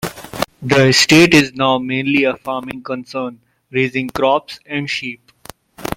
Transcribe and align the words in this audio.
The 0.63 0.87
estate 0.87 1.35
is 1.35 1.53
now 1.53 1.77
mainly 1.77 2.23
a 2.23 2.35
farming 2.35 2.81
concern, 2.81 3.39
raising 3.69 4.09
crops 4.09 4.59
and 4.65 4.89
sheep. 4.89 5.31